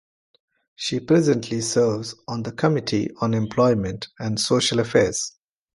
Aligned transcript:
She 0.75 0.99
presently 0.99 1.61
serves 1.61 2.15
on 2.27 2.41
the 2.41 2.51
Committee 2.51 3.11
on 3.19 3.35
Employment 3.35 4.07
and 4.17 4.39
Social 4.39 4.79
Affairs. 4.79 5.33